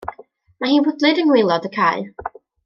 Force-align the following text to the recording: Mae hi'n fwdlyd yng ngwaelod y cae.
Mae 0.63 0.71
hi'n 0.75 0.87
fwdlyd 0.87 1.21
yng 1.25 1.29
ngwaelod 1.33 1.69
y 1.71 1.73
cae. 1.77 2.01